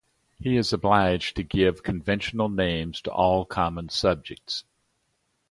He 0.39 0.57
is 0.57 0.73
obliged 0.73 1.35
to 1.35 1.43
give 1.43 1.83
conventional 1.83 2.49
names 2.49 3.03
to 3.03 3.11
all 3.11 3.45
common 3.45 3.89
objects. 4.03 4.63